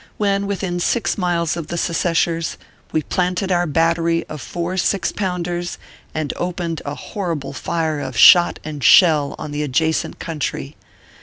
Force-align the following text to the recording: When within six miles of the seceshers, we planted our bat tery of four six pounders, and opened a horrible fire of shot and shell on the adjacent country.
When 0.17 0.47
within 0.47 0.79
six 0.79 1.15
miles 1.15 1.55
of 1.55 1.67
the 1.67 1.77
seceshers, 1.77 2.57
we 2.91 3.03
planted 3.03 3.51
our 3.51 3.67
bat 3.67 3.97
tery 3.97 4.25
of 4.29 4.41
four 4.41 4.75
six 4.75 5.11
pounders, 5.11 5.77
and 6.11 6.33
opened 6.37 6.81
a 6.85 6.95
horrible 6.95 7.53
fire 7.53 7.99
of 7.99 8.17
shot 8.17 8.59
and 8.63 8.83
shell 8.83 9.35
on 9.37 9.51
the 9.51 9.61
adjacent 9.61 10.17
country. 10.17 10.75